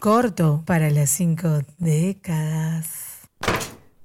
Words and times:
Corto 0.00 0.62
para 0.64 0.90
las 0.90 1.10
cinco 1.10 1.60
décadas. 1.78 3.28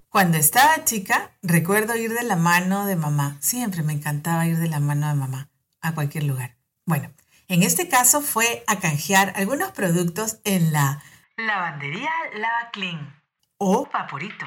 Cuando 0.10 0.38
estaba 0.38 0.84
chica, 0.86 1.32
recuerdo 1.44 1.96
ir 1.96 2.12
de 2.14 2.24
la 2.24 2.36
mano 2.36 2.86
de 2.88 2.96
mamá. 2.96 3.38
Siempre 3.42 3.84
me 3.84 3.94
encantaba 3.94 4.48
ir 4.48 4.58
de 4.58 4.70
la 4.70 4.80
mano 4.80 5.08
de 5.08 5.14
mamá 5.14 5.50
a 5.82 5.94
cualquier 5.94 6.24
lugar. 6.24 6.56
Bueno, 6.86 7.12
en 7.48 7.62
este 7.62 7.90
caso 7.90 8.22
fue 8.22 8.64
a 8.66 8.80
canjear 8.80 9.34
algunos 9.36 9.72
productos 9.72 10.40
en 10.46 10.74
la 10.74 11.04
lavandería 11.38 12.10
Lava 12.36 12.72
Clean 12.72 13.22
o 13.58 13.88
Vaporito. 13.92 14.46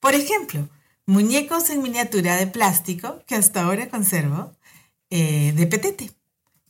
Por 0.00 0.14
ejemplo, 0.14 0.68
muñecos 1.04 1.68
en 1.68 1.82
miniatura 1.82 2.36
de 2.36 2.46
plástico 2.46 3.22
que 3.26 3.34
hasta 3.34 3.62
ahora 3.62 3.88
conservo 3.88 4.52
eh, 5.10 5.52
de 5.54 5.66
Petete. 5.66 6.12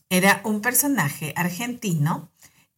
Era 0.09 0.41
un 0.43 0.61
personaje 0.61 1.33
argentino, 1.35 2.29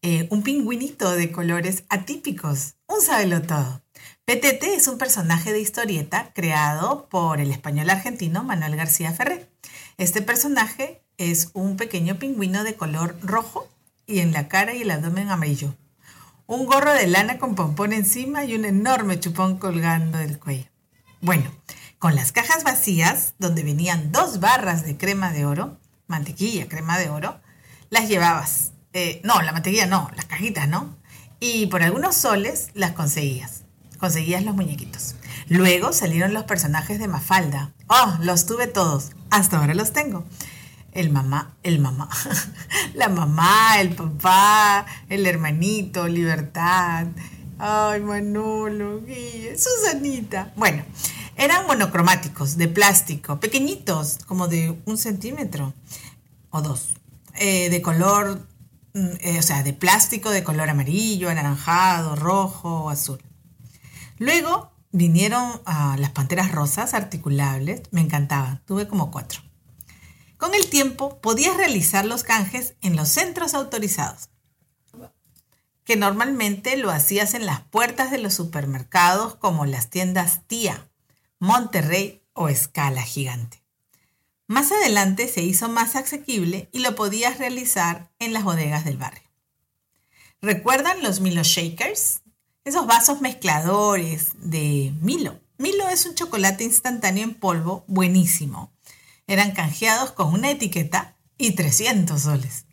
eh, 0.02 0.27
un 0.30 0.44
pingüinito 0.44 1.12
de 1.12 1.31
colores 1.31 1.84
atípicos, 1.89 2.76
un 2.88 3.02
sabelo 3.02 3.41
todo. 3.41 3.82
Petete 4.23 4.76
es 4.76 4.87
un 4.87 4.98
personaje 4.98 5.51
de 5.51 5.60
historieta 5.60 6.32
creado 6.34 7.10
por 7.10 7.41
el 7.41 7.51
español 7.51 7.90
argentino 7.90 8.43
Manuel 8.43 8.77
García 8.77 9.12
Ferré. 9.12 9.49
Este 9.98 10.21
personaje 10.21 11.04
es 11.18 11.49
un 11.54 11.76
pequeño 11.76 12.18
pingüino 12.18 12.63
de 12.63 12.76
color 12.76 13.18
rojo 13.21 13.68
y 14.07 14.20
en 14.20 14.32
la 14.32 14.48
cara 14.48 14.73
y 14.73 14.84
el 14.84 14.91
abdomen 14.91 15.29
amarillo. 15.29 15.76
Un 16.48 16.66
gorro 16.66 16.93
de 16.93 17.07
lana 17.07 17.38
con 17.38 17.55
pompón 17.55 17.91
encima 17.91 18.45
y 18.45 18.55
un 18.55 18.66
enorme 18.66 19.20
chupón 19.20 19.57
colgando 19.57 20.18
del 20.18 20.40
cuello. 20.40 20.70
Bueno, 21.21 21.51
con 21.99 22.16
las 22.16 22.32
cajas 22.32 22.63
vacías, 22.63 23.34
donde 23.38 23.63
venían 23.63 24.13
dos 24.13 24.40
barras 24.40 24.85
de 24.85 24.95
crema 24.95 25.34
de 25.34 25.45
oro, 25.45 25.77
mantequilla, 26.07 26.70
crema 26.70 26.98
de 26.98 27.10
oro, 27.10 27.41
las 27.90 28.07
llevabas. 28.07 28.68
Eh, 28.93 29.21
no, 29.23 29.41
la 29.41 29.51
mantequilla 29.51 29.85
no, 29.85 30.09
las 30.15 30.26
cajitas, 30.26 30.68
¿no? 30.68 30.98
Y 31.40 31.68
por 31.68 31.84
algunos 31.84 32.15
soles 32.15 32.70
las 32.73 32.91
conseguías. 32.91 33.63
Conseguías 33.99 34.43
los 34.43 34.55
muñequitos. 34.55 35.15
Luego 35.48 35.93
salieron 35.93 36.34
los 36.34 36.43
personajes 36.43 36.99
de 36.99 37.07
Mafalda. 37.07 37.73
Oh, 37.87 38.17
los 38.21 38.45
tuve 38.45 38.67
todos. 38.67 39.12
Hasta 39.29 39.57
ahora 39.57 39.73
los 39.73 39.93
tengo. 39.93 40.26
El 40.91 41.12
mamá, 41.12 41.55
el 41.62 41.79
mamá, 41.79 42.10
la 42.95 43.10
mamá, 43.10 43.79
el 43.79 43.95
papá, 43.95 44.85
el 45.07 45.27
hermanito, 45.27 46.07
Libertad. 46.07 47.07
Ay, 47.60 48.01
Manolo, 48.01 49.01
Guille, 49.01 49.55
Susanita. 49.57 50.51
Bueno, 50.55 50.84
eran 51.35 51.67
monocromáticos, 51.67 52.57
de 52.57 52.67
plástico, 52.67 53.40
pequeñitos, 53.40 54.20
como 54.26 54.48
de 54.48 54.77
un 54.85 54.98
centímetro 54.98 55.73
o 56.49 56.62
dos, 56.62 56.95
eh, 57.35 57.70
de 57.70 57.82
color, 57.82 58.45
eh, 59.21 59.39
o 59.39 59.41
sea, 59.41 59.63
de 59.63 59.73
plástico 59.73 60.29
de 60.29 60.43
color 60.43 60.69
amarillo, 60.69 61.29
anaranjado, 61.29 62.15
rojo 62.15 62.83
o 62.83 62.89
azul. 62.89 63.21
Luego 64.17 64.72
vinieron 64.91 65.61
las 65.97 66.11
panteras 66.11 66.51
rosas 66.51 66.94
articulables, 66.94 67.83
me 67.91 68.01
encantaban, 68.01 68.61
tuve 68.65 68.88
como 68.88 69.11
cuatro. 69.11 69.41
Con 70.38 70.55
el 70.55 70.69
tiempo 70.69 71.19
podías 71.19 71.57
realizar 71.57 72.05
los 72.05 72.23
canjes 72.23 72.75
en 72.81 72.95
los 72.95 73.09
centros 73.09 73.53
autorizados, 73.53 74.29
que 75.83 75.95
normalmente 75.95 76.77
lo 76.77 76.91
hacías 76.91 77.33
en 77.33 77.45
las 77.45 77.61
puertas 77.61 78.11
de 78.11 78.19
los 78.19 78.33
supermercados 78.33 79.35
como 79.35 79.65
las 79.65 79.89
tiendas 79.89 80.41
Tía, 80.47 80.89
Monterrey 81.39 82.23
o 82.33 82.47
Escala 82.47 83.01
Gigante. 83.01 83.63
Más 84.49 84.71
adelante 84.71 85.27
se 85.27 85.43
hizo 85.43 85.69
más 85.69 85.95
asequible 85.95 86.69
y 86.71 86.79
lo 86.79 86.95
podías 86.95 87.37
realizar 87.37 88.09
en 88.17 88.33
las 88.33 88.43
bodegas 88.43 88.83
del 88.83 88.97
barrio. 88.97 89.21
¿Recuerdan 90.41 91.03
los 91.03 91.19
Milo 91.19 91.43
Shakers? 91.43 92.21
Esos 92.65 92.88
vasos 92.88 93.21
mezcladores 93.21 94.31
de 94.39 94.91
Milo. 95.01 95.39
Milo 95.59 95.88
es 95.88 96.07
un 96.07 96.15
chocolate 96.15 96.63
instantáneo 96.63 97.25
en 97.25 97.35
polvo 97.35 97.83
buenísimo. 97.85 98.71
Eran 99.27 99.51
canjeados 99.51 100.13
con 100.13 100.33
una 100.33 100.49
etiqueta 100.49 101.15
y 101.38 101.51
300 101.51 102.19
soles. 102.19 102.65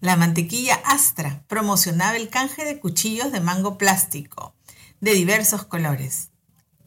La 0.00 0.16
mantequilla 0.16 0.82
Astra 0.84 1.44
promocionaba 1.48 2.18
el 2.18 2.28
canje 2.28 2.66
de 2.66 2.78
cuchillos 2.78 3.32
de 3.32 3.40
mango 3.40 3.78
plástico 3.78 4.54
de 5.00 5.14
diversos 5.14 5.64
colores. 5.64 6.28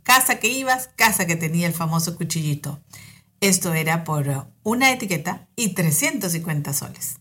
Casa 0.03 0.37
que 0.37 0.49
ibas, 0.49 0.91
casa 0.95 1.25
que 1.25 1.35
tenía 1.35 1.65
el 1.65 1.73
famoso 1.73 2.15
cuchillito. 2.15 2.79
Esto 3.43 3.73
era 3.73 4.05
por 4.05 4.47
una 4.63 4.93
etiqueta 4.93 5.49
y 5.57 5.73
350 5.73 6.71
soles. 6.71 7.17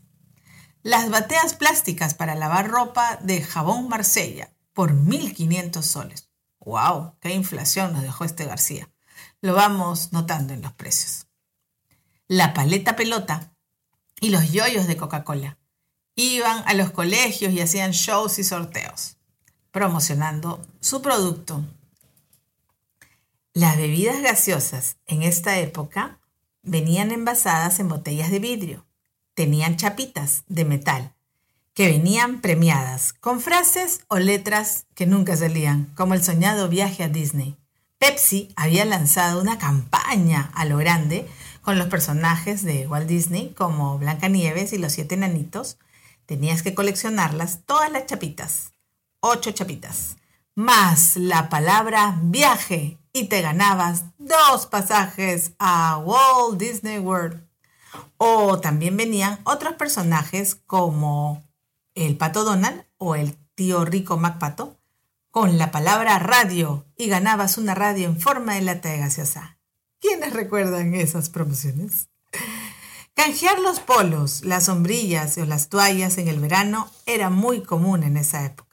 Las 0.85 1.11
bateas 1.11 1.55
plásticas 1.55 2.15
para 2.15 2.37
lavar 2.37 2.71
ropa 2.71 3.19
de 3.25 3.43
jabón 3.43 3.89
Marsella 3.89 4.55
por 4.73 4.93
1.500 4.93 5.83
soles. 5.83 6.31
¡Wow! 6.61 7.17
¡Qué 7.19 7.35
inflación 7.35 7.93
nos 7.93 8.03
dejó 8.03 8.25
este 8.25 8.45
García! 8.45 8.89
Lo 9.41 9.55
vamos 9.55 10.13
notando 10.13 10.55
en 10.55 10.63
los 10.63 10.73
precios. 10.75 11.27
La 12.29 12.55
paleta 12.55 12.95
pelota 12.95 13.57
y 14.21 14.31
los 14.31 14.53
yoyos 14.53 14.87
de 14.87 14.97
Coca-Cola. 14.97 15.59
Iban 16.15 16.63
a 16.67 16.75
los 16.75 16.93
colegios 16.93 17.53
y 17.53 17.61
hacían 17.61 17.91
shows 17.91 18.39
y 18.39 18.45
sorteos, 18.45 19.17
promocionando 19.73 20.65
su 20.79 21.03
producto 21.03 21.65
las 23.55 23.77
bebidas 23.77 24.23
gaseosas 24.23 24.97
en 25.07 25.23
esta 25.23 25.59
época 25.59 26.19
venían 26.63 27.13
envasadas 27.13 27.81
en 27.81 27.89
botellas 27.89 28.31
de 28.31 28.39
vidrio. 28.39 28.87
Tenían 29.35 29.77
chapitas 29.77 30.45
de 30.49 30.65
metal 30.65 31.13
que 31.75 31.87
venían 31.87 32.41
premiadas 32.41 33.13
con 33.13 33.41
frases 33.41 34.05
o 34.09 34.19
letras 34.19 34.87
que 34.95 35.07
nunca 35.07 35.37
salían, 35.37 35.93
como 35.97 36.15
el 36.15 36.23
soñado 36.23 36.69
viaje 36.69 37.03
a 37.03 37.09
Disney. 37.09 37.57
Pepsi 37.99 38.53
había 38.57 38.85
lanzado 38.85 39.41
una 39.41 39.59
campaña 39.59 40.51
a 40.55 40.65
lo 40.65 40.79
grande 40.79 41.29
con 41.63 41.79
los 41.79 41.89
personajes 41.89 42.63
de 42.63 42.87
Walt 42.87 43.07
Disney 43.07 43.55
como 43.57 43.99
Blancanieves 43.99 44.73
y 44.73 44.79
los 44.79 44.93
siete 44.93 45.15
enanitos. 45.15 45.79
Tenías 46.27 46.63
que 46.63 46.75
coleccionarlas 46.75 47.61
todas 47.65 47.93
las 47.93 48.07
chapitas, 48.07 48.73
ocho 49.21 49.53
chapitas, 49.53 50.17
más 50.55 51.17
la 51.17 51.49
palabra 51.49 52.19
viaje 52.23 52.99
y 53.13 53.25
te 53.25 53.41
ganabas 53.41 54.05
dos 54.19 54.67
pasajes 54.67 55.53
a 55.59 55.99
Walt 55.99 56.59
Disney 56.59 56.99
World. 56.99 57.43
O 58.19 58.61
también 58.61 58.97
venían 58.97 59.41
otros 59.45 59.75
personajes 59.75 60.55
como 60.55 61.43
el 61.95 62.17
Pato 62.17 62.45
Donald 62.45 62.85
o 62.99 63.15
el 63.15 63.37
tío 63.55 63.85
rico 63.85 64.17
MacPato 64.17 64.79
con 65.31 65.59
la 65.59 65.71
palabra 65.71 66.19
radio 66.19 66.87
y 66.97 67.09
ganabas 67.09 67.59
una 67.59 67.75
radio 67.75 68.07
en 68.07 68.21
forma 68.21 68.55
de 68.55 68.63
lata 68.63 68.91
de 68.91 68.99
gaseosa. 68.99 69.59
¿Quiénes 70.01 70.33
recuerdan 70.33 70.95
esas 70.95 71.31
promociones? 71.31 72.09
Canjear 73.15 73.59
los 73.61 73.81
polos, 73.81 74.43
las 74.43 74.67
sombrillas 74.67 75.37
o 75.39 75.45
las 75.45 75.69
toallas 75.69 76.19
en 76.19 76.29
el 76.29 76.41
verano 76.41 76.91
era 77.07 77.31
muy 77.31 77.63
común 77.63 78.03
en 78.03 78.17
esa 78.17 78.45
época 78.45 78.72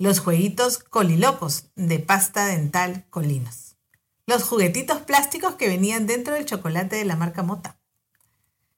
los 0.00 0.18
jueguitos 0.18 0.78
colilocos 0.78 1.70
de 1.76 1.98
pasta 1.98 2.46
dental 2.46 3.04
colinos, 3.10 3.76
los 4.24 4.44
juguetitos 4.44 5.02
plásticos 5.02 5.56
que 5.56 5.68
venían 5.68 6.06
dentro 6.06 6.32
del 6.32 6.46
chocolate 6.46 6.96
de 6.96 7.04
la 7.04 7.16
marca 7.16 7.42
Mota, 7.42 7.76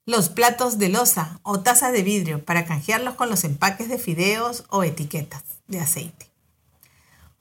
los 0.05 0.31
platos 0.31 0.79
de 0.79 0.89
losa 0.89 1.39
o 1.45 1.61
tazas 1.61 1.93
de 1.93 2.03
vidrio 2.03 2.45
para 2.45 2.67
canjearlos 2.67 3.15
con 3.15 3.31
los 3.31 3.45
empaques 3.45 3.89
de 3.89 3.99
fideos 3.99 4.65
o 4.69 4.83
etiquetas 4.83 5.45
de 5.69 5.79
aceite. 5.79 6.29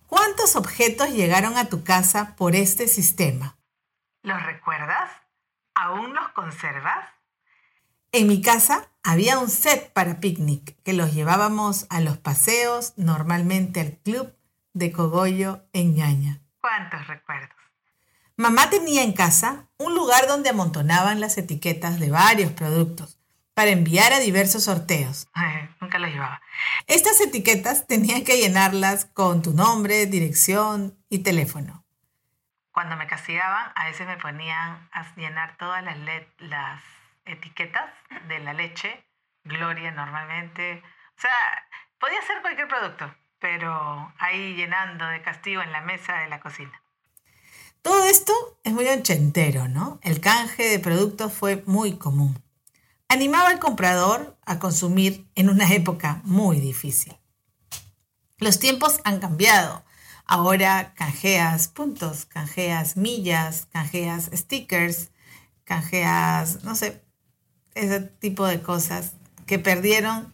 ¿Cuántos 0.06 0.56
objetos 0.56 1.10
llegaron 1.10 1.58
a 1.58 1.66
tu 1.66 1.84
casa 1.84 2.36
por 2.36 2.56
este 2.56 2.88
sistema? 2.88 3.58
¿Los 4.22 4.46
recuerdas? 4.46 5.10
¿Aún 5.74 6.14
los 6.14 6.30
conservas? 6.34 7.10
En 8.14 8.28
mi 8.28 8.42
casa 8.42 8.90
había 9.04 9.40
un 9.40 9.50
set 9.50 9.94
para 9.94 10.20
picnic 10.20 10.76
que 10.84 10.92
los 10.92 11.14
llevábamos 11.14 11.88
a 11.90 12.02
los 12.02 12.18
paseos, 12.18 12.92
normalmente 12.98 13.80
al 13.80 13.94
club 14.00 14.36
de 14.74 14.92
Cogollo 14.92 15.64
en 15.72 15.96
Ñaña. 15.96 16.42
¿Cuántos 16.60 17.08
recuerdos? 17.08 17.56
Mamá 18.36 18.70
tenía 18.70 19.04
en 19.04 19.14
casa 19.14 19.70
un 19.78 19.96
lugar 19.96 20.28
donde 20.28 20.50
amontonaban 20.50 21.22
las 21.22 21.38
etiquetas 21.38 22.02
de 22.02 22.12
varios 22.12 22.52
productos 22.52 23.18
para 23.54 23.72
enviar 23.72 24.12
a 24.12 24.20
diversos 24.20 24.66
sorteos. 24.66 25.30
nunca 25.80 25.98
las 25.98 26.12
llevaba. 26.12 26.42
Estas 26.88 27.22
etiquetas 27.22 27.88
tenían 27.88 28.26
que 28.26 28.42
llenarlas 28.42 29.06
con 29.06 29.42
tu 29.42 29.54
nombre, 29.54 30.06
dirección 30.06 30.98
y 31.08 31.20
teléfono. 31.20 31.86
Cuando 32.74 32.98
me 32.98 33.08
castigaban, 33.08 33.72
a 33.74 33.86
veces 33.86 34.06
me 34.06 34.18
ponían 34.18 34.90
a 34.92 35.16
llenar 35.16 35.56
todas 35.58 35.82
las, 35.84 35.98
las 36.40 36.82
etiquetas 37.26 37.92
de 38.28 38.40
la 38.40 38.54
leche, 38.54 39.06
Gloria 39.44 39.92
normalmente. 39.92 40.84
O 41.18 41.22
sea, 41.22 41.32
podía 42.00 42.22
ser 42.22 42.42
cualquier 42.42 42.68
producto, 42.68 43.14
pero 43.40 44.14
ahí 44.20 44.56
llenando 44.56 45.06
de 45.08 45.22
castigo 45.22 45.62
en 45.62 45.72
la 45.72 45.82
mesa 45.82 46.18
de 46.18 46.30
la 46.30 46.40
cocina. 46.40 46.82
Todo 47.82 48.06
esto 48.06 48.34
es 48.64 48.74
muy 48.74 48.88
ochentero, 48.88 49.68
¿no? 49.68 50.00
El 50.04 50.22
canje 50.22 50.70
de 50.70 50.80
productos 50.80 51.34
fue 51.34 51.64
muy 51.66 51.98
común. 51.98 52.42
Animaba 53.08 53.50
al 53.50 53.60
comprador 53.60 54.38
a 54.46 54.60
consumir 54.60 55.28
en 55.36 55.50
una 55.50 55.74
época 55.74 56.22
muy 56.24 56.60
difícil. 56.60 57.18
Los 58.38 58.60
tiempos 58.60 59.02
han 59.04 59.20
cambiado. 59.20 59.84
Ahora 60.26 60.94
canjeas 60.94 61.68
puntos, 61.68 62.26
canjeas 62.26 62.98
millas, 62.98 63.68
canjeas 63.72 64.30
stickers, 64.34 65.12
canjeas, 65.64 66.64
no 66.64 66.76
sé, 66.76 67.04
ese 67.76 68.00
tipo 68.02 68.46
de 68.46 68.62
cosas 68.62 69.14
que 69.46 69.60
perdieron 69.60 70.32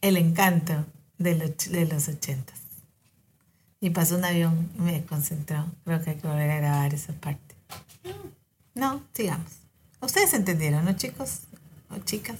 el 0.00 0.16
encanto 0.16 0.86
de, 1.18 1.34
los 1.34 2.08
ochentas. 2.08 2.58
Y 3.80 3.90
pasó 3.90 4.16
un 4.16 4.24
avión 4.24 4.70
y 4.76 4.82
me 4.82 4.92
desconcentró. 4.92 5.66
Creo 5.84 6.02
que 6.02 6.10
hay 6.10 6.16
que 6.16 6.26
volver 6.26 6.50
a 6.50 6.56
grabar 6.56 6.94
esa 6.94 7.12
parte. 7.12 7.54
No, 8.74 9.02
sigamos. 9.14 9.50
Ustedes 10.00 10.32
entendieron, 10.34 10.84
¿no, 10.84 10.92
chicos? 10.94 11.40
¿O 11.90 11.98
chicas? 11.98 12.36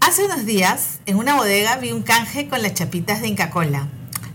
Hace 0.00 0.24
unos 0.24 0.44
días, 0.44 1.00
en 1.06 1.16
una 1.16 1.36
bodega 1.36 1.76
vi 1.76 1.92
un 1.92 2.02
canje 2.02 2.48
con 2.48 2.62
las 2.62 2.74
chapitas 2.74 3.20
de 3.20 3.28
Inca 3.28 3.50
Cola. 3.50 3.88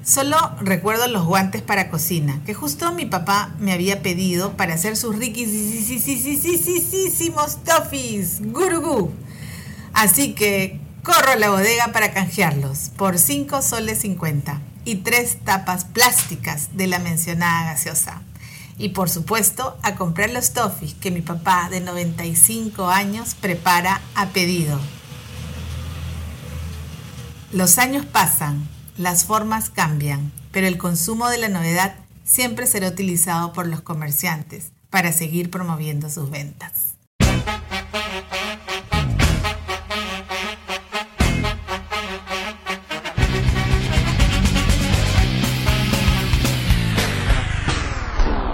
Solo 0.08 0.38
recuerdo 0.62 1.08
los 1.10 1.26
guantes 1.26 1.62
para 1.62 1.90
cocina, 1.90 2.42
que 2.46 2.54
justo 2.54 2.94
mi 2.94 3.06
papá 3.06 3.54
me 3.60 3.74
había 3.74 4.02
pedido 4.02 4.56
para 4.56 4.76
hacer 4.76 4.96
sus 4.96 5.18
riquísimos 5.18 5.58
toffees, 7.66 8.40
gurugú. 8.54 9.12
Así 9.92 10.34
que 10.34 10.80
corro 11.04 11.32
a 11.32 11.36
la 11.36 11.50
bodega 11.50 11.92
para 11.92 12.14
canjearlos 12.14 12.92
por 12.96 13.20
5 13.20 13.62
soles 13.62 14.00
50 14.00 14.62
y 14.86 14.96
tres 14.96 15.40
tapas 15.44 15.84
plásticas 15.84 16.70
de 16.78 16.88
la 16.88 17.00
mencionada 17.00 17.74
gaseosa. 17.74 18.22
Y 18.78 18.90
por 18.90 19.10
supuesto 19.10 19.78
a 19.84 19.96
comprar 19.96 20.30
los 20.30 20.54
toffees 20.54 20.94
que 20.94 21.12
mi 21.12 21.20
papá 21.20 21.68
de 21.70 21.82
95 21.82 22.88
años 22.88 23.36
prepara 23.36 24.00
a 24.16 24.28
pedido. 24.28 24.80
Los 27.52 27.78
años 27.78 28.06
pasan, 28.06 28.70
las 28.98 29.26
formas 29.26 29.70
cambian, 29.70 30.32
pero 30.52 30.68
el 30.68 30.78
consumo 30.78 31.30
de 31.30 31.38
la 31.38 31.50
novedad 31.50 31.96
siempre 32.24 32.66
será 32.66 32.90
utilizado 32.90 33.54
por 33.54 33.68
los 33.68 33.82
comerciantes 33.82 34.72
para 34.90 35.12
seguir 35.12 35.52
promoviendo 35.52 36.10
sus 36.10 36.30
ventas. 36.30 36.96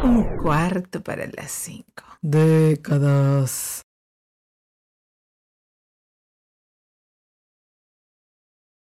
Un 0.03 0.37
cuarto 0.41 1.01
para 1.01 1.25
las 1.27 1.51
cinco. 1.51 2.03
Décadas. 2.21 3.83